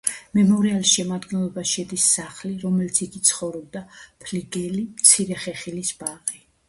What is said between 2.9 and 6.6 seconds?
იგი ცხოვრობდა, ფლიგელი, მცირე ხეხილის ბაღი.